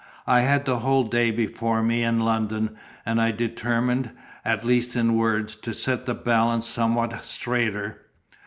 [0.25, 4.09] I had the whole day before me in London, and I determined
[4.43, 8.01] (at least in words) to set the balance somewhat straighter.